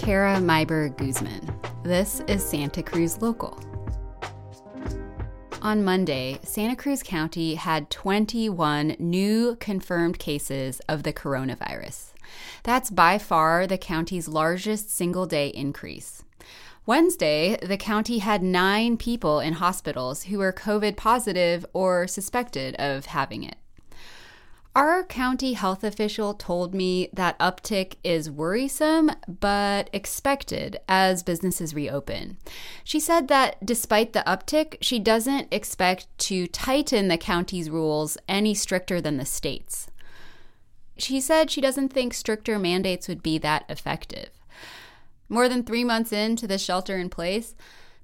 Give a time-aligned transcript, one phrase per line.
[0.00, 1.46] Kara Meyberg Guzman.
[1.82, 3.62] This is Santa Cruz Local.
[5.60, 12.14] On Monday, Santa Cruz County had 21 new confirmed cases of the coronavirus.
[12.62, 16.24] That's by far the county's largest single day increase.
[16.86, 23.04] Wednesday, the county had nine people in hospitals who were COVID positive or suspected of
[23.04, 23.56] having it.
[24.80, 32.38] Our county health official told me that uptick is worrisome but expected as businesses reopen.
[32.82, 38.54] She said that despite the uptick, she doesn't expect to tighten the county's rules any
[38.54, 39.90] stricter than the state's.
[40.96, 44.30] She said she doesn't think stricter mandates would be that effective.
[45.28, 47.54] More than three months into the shelter in place,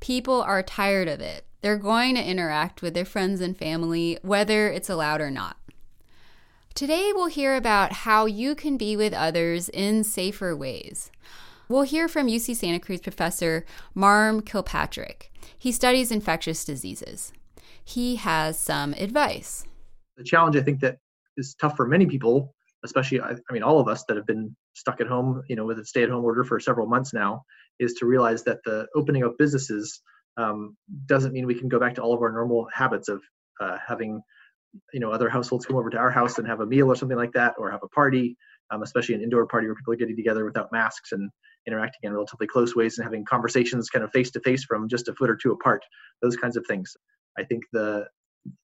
[0.00, 1.44] people are tired of it.
[1.60, 5.56] They're going to interact with their friends and family, whether it's allowed or not.
[6.74, 11.12] Today, we'll hear about how you can be with others in safer ways.
[11.68, 15.30] We'll hear from UC Santa Cruz professor Marm Kilpatrick.
[15.56, 17.32] He studies infectious diseases.
[17.84, 19.64] He has some advice.
[20.16, 20.98] The challenge I think that
[21.36, 22.52] is tough for many people,
[22.84, 25.78] especially I, mean all of us that have been stuck at home, you know, with
[25.78, 27.44] a stay-at-home order for several months now,
[27.78, 30.02] is to realize that the opening of businesses
[30.36, 33.22] um, doesn't mean we can go back to all of our normal habits of
[33.60, 34.20] uh, having
[34.92, 37.16] you know other households come over to our house and have a meal or something
[37.16, 38.36] like that or have a party
[38.70, 41.30] um, especially an indoor party where people are getting together without masks and
[41.66, 45.08] interacting in relatively close ways and having conversations kind of face to face from just
[45.08, 45.84] a foot or two apart
[46.22, 46.96] those kinds of things.
[47.38, 48.06] I think the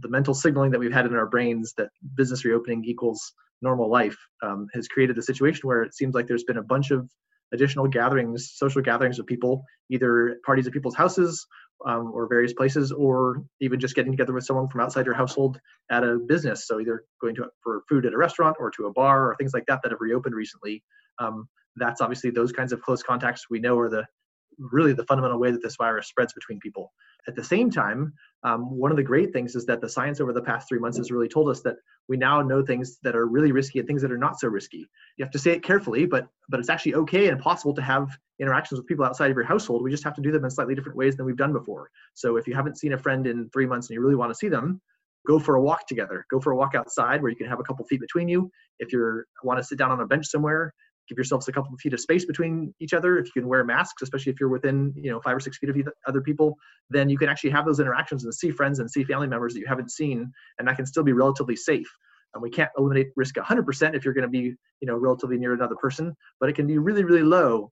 [0.00, 4.16] the mental signaling that we've had in our brains that business reopening equals normal life
[4.42, 7.08] um, has created a situation where it seems like there's been a bunch of
[7.54, 11.46] additional gatherings, social gatherings of people, either parties at people's houses
[11.86, 15.60] um, or various places, or even just getting together with someone from outside your household
[15.90, 16.66] at a business.
[16.66, 19.52] So either going to for food at a restaurant or to a bar or things
[19.54, 20.82] like that that have reopened recently.
[21.18, 24.06] Um, that's obviously those kinds of close contacts we know are the
[24.58, 26.92] really the fundamental way that this virus spreads between people.
[27.28, 30.32] At the same time, um, one of the great things is that the science over
[30.32, 31.76] the past three months has really told us that
[32.08, 34.88] we now know things that are really risky and things that are not so risky.
[35.16, 38.08] You have to say it carefully, but but it's actually okay and possible to have
[38.40, 39.82] interactions with people outside of your household.
[39.82, 41.90] We just have to do them in slightly different ways than we've done before.
[42.14, 44.34] So if you haven't seen a friend in three months and you really want to
[44.34, 44.80] see them,
[45.26, 46.26] go for a walk together.
[46.30, 48.50] Go for a walk outside where you can have a couple feet between you.
[48.80, 50.74] If you want to sit down on a bench somewhere,
[51.12, 53.18] give yourselves a couple of feet of space between each other.
[53.18, 55.70] If you can wear masks especially if you're within you know five or six feet
[55.70, 56.56] of other people
[56.90, 59.60] then you can actually have those interactions and see friends and see family members that
[59.60, 61.90] you haven't seen and that can still be relatively safe.
[62.34, 65.52] And we can't eliminate risk 100% if you're going to be you know relatively near
[65.52, 67.70] another person but it can be really really low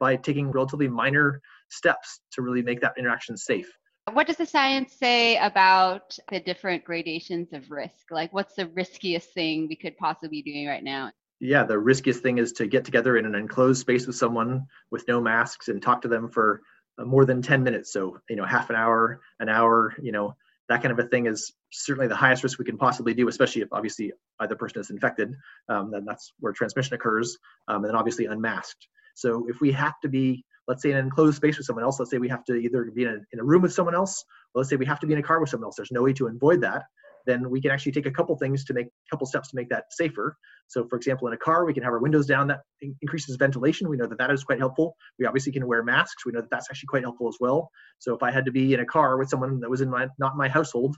[0.00, 1.40] by taking relatively minor
[1.70, 3.70] steps to really make that interaction safe.
[4.12, 8.10] What does the science say about the different gradations of risk?
[8.10, 12.22] Like what's the riskiest thing we could possibly be doing right now yeah, the riskiest
[12.22, 15.82] thing is to get together in an enclosed space with someone with no masks and
[15.82, 16.62] talk to them for
[16.98, 17.92] uh, more than 10 minutes.
[17.92, 20.36] So, you know, half an hour, an hour, you know,
[20.68, 23.62] that kind of a thing is certainly the highest risk we can possibly do, especially
[23.62, 25.34] if obviously either person is infected,
[25.68, 27.36] um, then that's where transmission occurs,
[27.66, 28.86] um, and then obviously unmasked.
[29.16, 31.98] So if we have to be, let's say in an enclosed space with someone else,
[31.98, 34.24] let's say we have to either be in a, in a room with someone else,
[34.54, 36.12] let's say we have to be in a car with someone else, there's no way
[36.12, 36.84] to avoid that
[37.26, 39.68] then we can actually take a couple things to make a couple steps to make
[39.70, 40.36] that safer.
[40.68, 42.48] So, for example, in a car, we can have our windows down.
[42.48, 42.60] That
[43.00, 43.88] increases ventilation.
[43.88, 44.96] We know that that is quite helpful.
[45.18, 46.24] We obviously can wear masks.
[46.24, 47.70] We know that that's actually quite helpful as well.
[47.98, 50.08] So, if I had to be in a car with someone that was in my
[50.18, 50.96] not my household,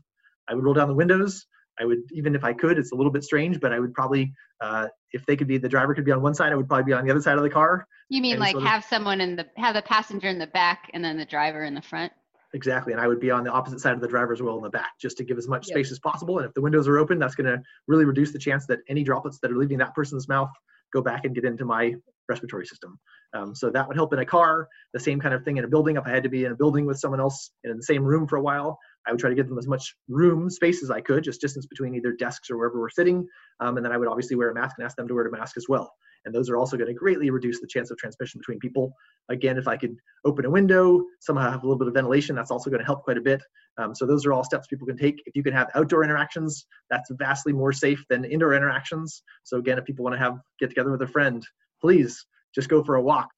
[0.48, 1.46] I would roll down the windows.
[1.78, 2.78] I would even if I could.
[2.78, 5.68] It's a little bit strange, but I would probably, uh, if they could be the
[5.68, 7.42] driver could be on one side, I would probably be on the other side of
[7.42, 7.86] the car.
[8.08, 10.90] You mean like sort of, have someone in the have the passenger in the back
[10.94, 12.12] and then the driver in the front?
[12.54, 12.92] Exactly.
[12.92, 14.92] And I would be on the opposite side of the driver's wheel in the back
[15.00, 15.74] just to give as much yep.
[15.74, 16.38] space as possible.
[16.38, 19.02] And if the windows are open, that's going to really reduce the chance that any
[19.02, 20.50] droplets that are leaving that person's mouth
[20.92, 21.94] go back and get into my
[22.28, 22.98] respiratory system.
[23.34, 24.68] Um, so that would help in a car.
[24.92, 25.96] The same kind of thing in a building.
[25.96, 28.28] If I had to be in a building with someone else in the same room
[28.28, 31.00] for a while, I would try to give them as much room, space as I
[31.00, 33.26] could, just distance between either desks or wherever we're sitting.
[33.60, 35.32] Um, and then I would obviously wear a mask and ask them to wear a
[35.32, 35.92] mask as well
[36.24, 38.94] and those are also going to greatly reduce the chance of transmission between people.
[39.28, 42.50] Again, if I could open a window, somehow have a little bit of ventilation, that's
[42.50, 43.42] also going to help quite a bit.
[43.78, 45.22] Um, so those are all steps people can take.
[45.26, 49.22] If you can have outdoor interactions, that's vastly more safe than indoor interactions.
[49.42, 51.44] So again, if people want to have get together with a friend,
[51.80, 52.24] please
[52.54, 53.28] just go for a walk.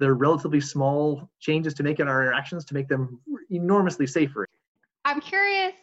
[0.00, 3.20] They're relatively small changes to make in our interactions to make them
[3.50, 4.46] enormously safer.
[5.04, 5.74] I'm curious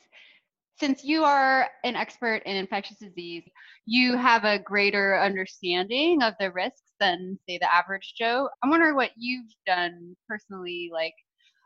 [0.81, 3.43] since you are an expert in infectious disease,
[3.85, 8.49] you have a greater understanding of the risks than, say, the average Joe.
[8.63, 10.89] I'm wondering what you've done personally.
[10.91, 11.13] Like,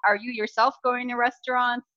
[0.06, 1.88] are you yourself going to restaurants,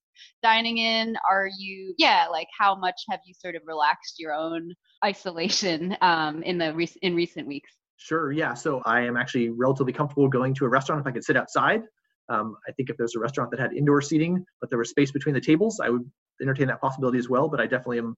[0.44, 1.16] dining in?
[1.28, 4.72] Are you, yeah, like how much have you sort of relaxed your own
[5.04, 7.72] isolation um, in the in recent weeks?
[7.98, 8.32] Sure.
[8.32, 8.54] Yeah.
[8.54, 11.82] So I am actually relatively comfortable going to a restaurant if I could sit outside.
[12.28, 15.10] Um, I think if there's a restaurant that had indoor seating, but there was space
[15.10, 16.08] between the tables, I would
[16.40, 17.48] entertain that possibility as well.
[17.48, 18.16] But I definitely am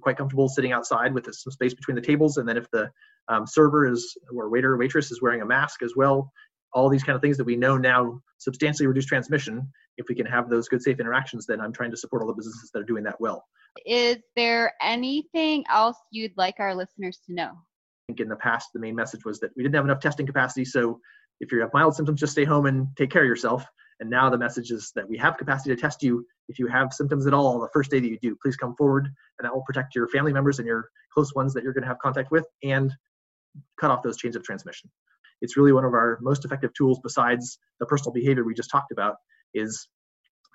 [0.00, 2.36] quite comfortable sitting outside with some space between the tables.
[2.36, 2.90] And then if the
[3.28, 6.32] um, server is or waiter or waitress is wearing a mask as well,
[6.74, 9.70] all these kind of things that we know now substantially reduce transmission.
[9.98, 12.34] If we can have those good, safe interactions, then I'm trying to support all the
[12.34, 13.44] businesses that are doing that well.
[13.86, 17.52] Is there anything else you'd like our listeners to know?
[18.06, 20.64] Think in the past, the main message was that we didn't have enough testing capacity.
[20.64, 21.00] So
[21.40, 23.64] if you have mild symptoms, just stay home and take care of yourself.
[24.00, 26.26] And now the message is that we have capacity to test you.
[26.48, 29.06] If you have symptoms at all the first day that you do, please come forward
[29.06, 31.88] and that will protect your family members and your close ones that you're going to
[31.88, 32.92] have contact with and
[33.80, 34.90] cut off those chains of transmission.
[35.40, 38.92] It's really one of our most effective tools besides the personal behavior we just talked
[38.92, 39.16] about
[39.54, 39.88] is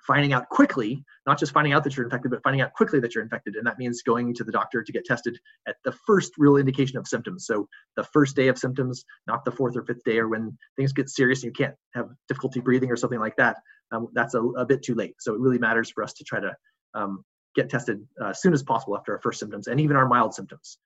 [0.08, 3.14] finding out quickly, not just finding out that you're infected, but finding out quickly that
[3.14, 3.54] you're infected.
[3.56, 5.38] And that means going to the doctor to get tested
[5.68, 7.44] at the first real indication of symptoms.
[7.46, 10.94] So the first day of symptoms, not the fourth or fifth day, or when things
[10.94, 13.58] get serious and you can't have difficulty breathing or something like that.
[13.92, 15.14] Um, that's a, a, bit too late.
[15.20, 16.56] So it really matters for us to try to
[16.94, 17.22] um,
[17.54, 20.34] get tested uh, as soon as possible after our first symptoms and even our mild
[20.34, 20.78] symptoms.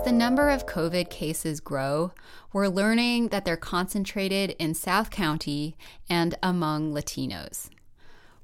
[0.00, 2.12] As the number of COVID cases grow,
[2.54, 5.76] we're learning that they're concentrated in South County
[6.08, 7.68] and among Latinos.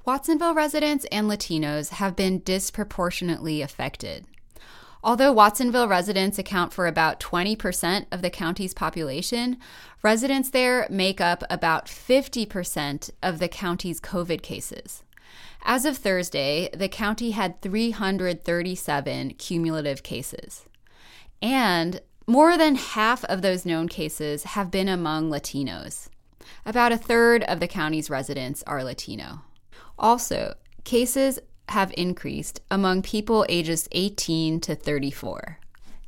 [0.05, 4.27] Watsonville residents and Latinos have been disproportionately affected.
[5.03, 9.57] Although Watsonville residents account for about 20% of the county's population,
[10.03, 15.05] residents there make up about 50% of the county's COVID cases.
[15.65, 20.67] As of Thursday, the county had 337 cumulative cases.
[21.43, 26.09] And more than half of those known cases have been among Latinos.
[26.65, 29.43] About a third of the county's residents are Latino.
[29.99, 30.55] Also,
[30.85, 31.39] cases
[31.69, 35.59] have increased among people ages 18 to 34.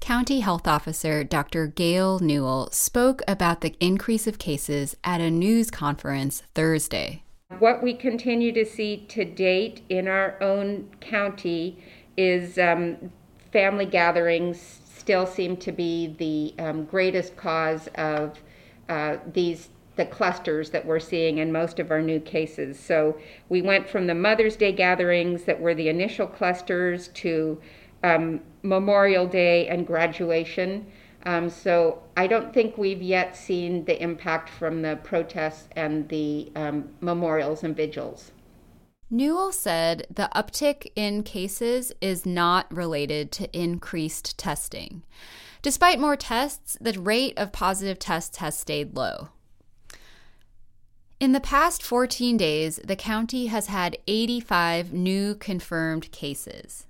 [0.00, 1.66] County Health Officer Dr.
[1.66, 7.22] Gail Newel spoke about the increase of cases at a news conference Thursday.
[7.58, 11.82] What we continue to see to date in our own county
[12.16, 13.10] is um,
[13.52, 18.43] family gatherings still seem to be the um, greatest cause of
[18.90, 22.78] uh, these the clusters that we're seeing in most of our new cases.
[22.78, 23.19] So
[23.49, 27.58] we went from the Mother's Day gatherings that were the initial clusters to
[28.05, 30.84] um, Memorial Day and graduation.
[31.25, 36.52] Um, so I don't think we've yet seen the impact from the protests and the
[36.54, 38.32] um, memorials and vigils.
[39.10, 45.02] Newel said the uptick in cases is not related to increased testing.
[45.62, 49.31] Despite more tests, the rate of positive tests has stayed low.
[51.20, 56.87] In the past 14 days, the county has had 85 new confirmed cases.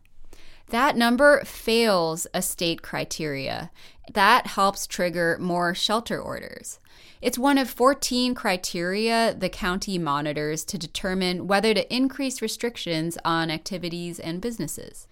[0.71, 3.71] That number fails a state criteria.
[4.13, 6.79] That helps trigger more shelter orders.
[7.21, 13.51] It's one of 14 criteria the county monitors to determine whether to increase restrictions on
[13.51, 15.09] activities and businesses.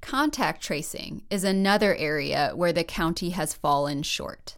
[0.00, 4.56] Contact tracing is another area where the county has fallen short.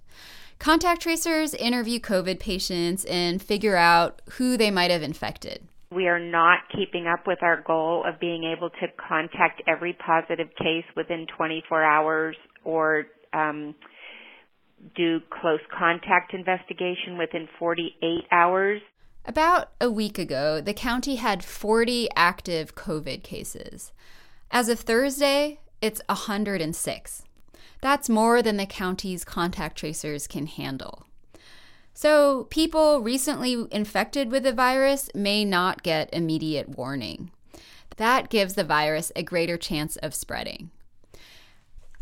[0.59, 5.67] Contact tracers interview COVID patients and figure out who they might have infected.
[5.93, 10.49] We are not keeping up with our goal of being able to contact every positive
[10.57, 13.75] case within 24 hours or um,
[14.95, 18.81] do close contact investigation within 48 hours.
[19.25, 23.93] About a week ago, the county had 40 active COVID cases.
[24.51, 27.23] As of Thursday, it's 106.
[27.81, 31.07] That's more than the county's contact tracers can handle.
[31.93, 37.31] So, people recently infected with the virus may not get immediate warning.
[37.97, 40.71] That gives the virus a greater chance of spreading.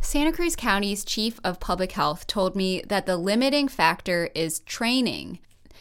[0.01, 5.41] Santa Cruz County's chief of public health told me that the limiting factor is training.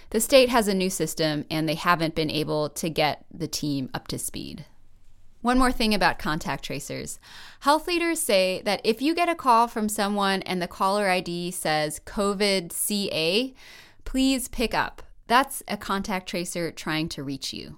[0.10, 3.90] The state has a new system and they haven't been able to get the team
[3.94, 4.66] up to speed.
[5.42, 7.20] One more thing about contact tracers.
[7.62, 11.52] Health leaders say that if you get a call from someone and the caller ID
[11.52, 13.54] says COVID CA,
[14.08, 15.04] please pick up.
[15.28, 17.78] That's a contact tracer trying to reach you.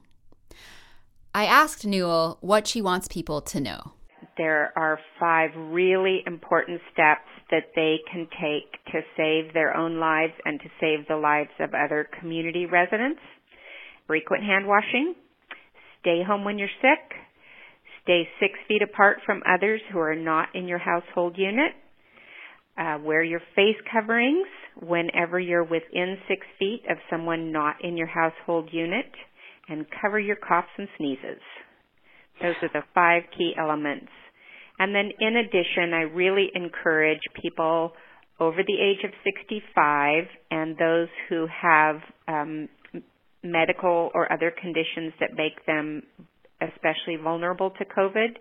[1.36, 3.94] I asked Newel what she wants people to know
[4.40, 10.32] there are five really important steps that they can take to save their own lives
[10.46, 13.20] and to save the lives of other community residents.
[14.08, 15.14] Frequent hand washing,
[16.00, 17.18] stay home when you're sick,
[18.02, 21.74] stay six feet apart from others who are not in your household unit,
[22.78, 24.48] uh, wear your face coverings
[24.82, 29.12] whenever you're within six feet of someone not in your household unit,
[29.68, 31.42] and cover your coughs and sneezes.
[32.42, 34.12] Those are the five key elements.
[34.80, 37.92] And then in addition, I really encourage people
[38.40, 42.70] over the age of 65 and those who have um,
[43.44, 46.04] medical or other conditions that make them
[46.62, 48.38] especially vulnerable to COVID,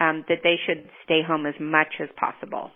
[0.00, 2.70] um, that they should stay home as much as possible.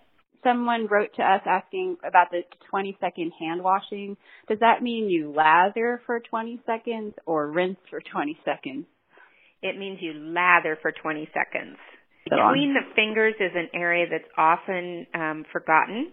[0.46, 4.16] Someone wrote to us asking about the 20 second hand washing.
[4.48, 8.86] Does that mean you lather for 20 seconds or rinse for 20 seconds?
[9.62, 11.76] It means you lather for 20 seconds.
[12.24, 16.12] Between the fingers is an area that's often um, forgotten.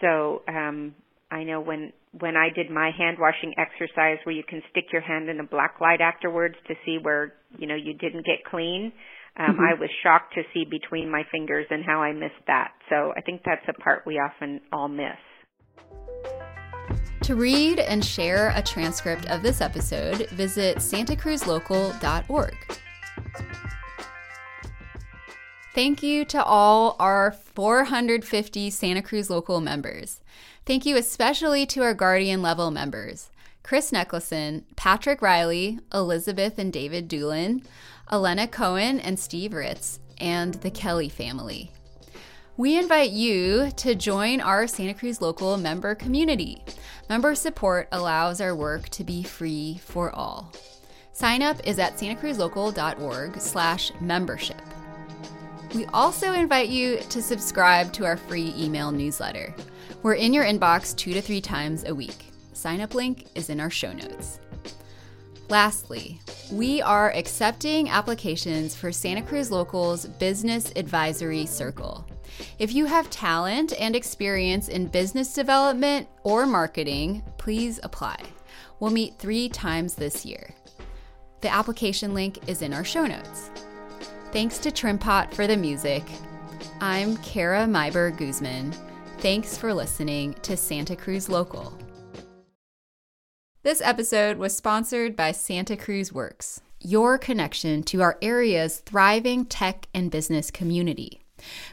[0.00, 0.94] So um,
[1.30, 5.00] I know when when I did my hand washing exercise where you can stick your
[5.00, 8.92] hand in a black light afterwards to see where you know you didn't get clean.
[9.36, 9.60] Um, mm-hmm.
[9.60, 12.72] I was shocked to see between my fingers and how I missed that.
[12.88, 15.16] So I think that's a part we often all miss.
[17.22, 22.56] To read and share a transcript of this episode, visit santacruzlocal.org.
[25.74, 30.20] Thank you to all our 450 Santa Cruz local members.
[30.66, 33.30] Thank you especially to our Guardian level members
[33.62, 37.62] Chris Necklason, Patrick Riley, Elizabeth and David Doolin,
[38.10, 41.70] Elena Cohen and Steve Ritz, and the Kelly family.
[42.56, 46.62] We invite you to join our Santa Cruz local member community.
[47.08, 50.52] Member support allows our work to be free for all.
[51.12, 54.60] Sign up is at santacruzlocal.org slash membership.
[55.74, 59.54] We also invite you to subscribe to our free email newsletter.
[60.02, 62.31] We're in your inbox two to three times a week.
[62.62, 64.38] Sign up link is in our show notes.
[65.48, 66.20] Lastly,
[66.52, 72.06] we are accepting applications for Santa Cruz Local's Business Advisory Circle.
[72.60, 78.22] If you have talent and experience in business development or marketing, please apply.
[78.78, 80.54] We'll meet three times this year.
[81.40, 83.50] The application link is in our show notes.
[84.30, 86.04] Thanks to Trimpot for the music.
[86.80, 88.72] I'm Kara Meyberg Guzman.
[89.18, 91.76] Thanks for listening to Santa Cruz Local.
[93.64, 99.86] This episode was sponsored by Santa Cruz Works, your connection to our area's thriving tech
[99.94, 101.20] and business community.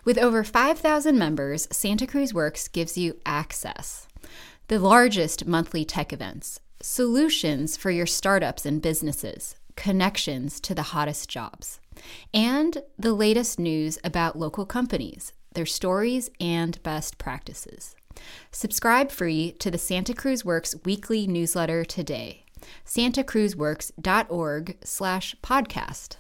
[0.05, 4.07] With over 5,000 members, Santa Cruz Works gives you access.
[4.67, 11.27] The largest monthly tech events, solutions for your startups and businesses, connections to the hottest
[11.27, 11.79] jobs
[12.31, 17.95] and the latest news about local companies, their stories, and best practices.
[18.51, 22.43] Subscribe free to the Santa Cruz Works weekly newsletter today.
[22.85, 26.17] santacruzworks.org slash podcast.